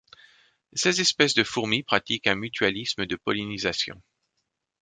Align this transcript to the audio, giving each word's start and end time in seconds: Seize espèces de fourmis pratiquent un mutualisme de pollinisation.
Seize 0.75 0.99
espèces 0.99 1.35
de 1.35 1.43
fourmis 1.43 1.83
pratiquent 1.83 2.25
un 2.25 2.33
mutualisme 2.33 3.05
de 3.05 3.15
pollinisation. 3.17 4.01